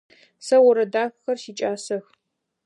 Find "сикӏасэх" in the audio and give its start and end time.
1.43-2.05